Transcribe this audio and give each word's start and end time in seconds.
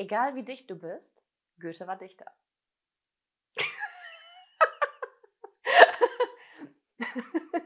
Egal 0.00 0.34
wie 0.34 0.42
dicht 0.42 0.70
du 0.70 0.76
bist, 0.76 1.22
Goethe 1.60 1.86
war 1.86 1.98
Dichter. 1.98 2.24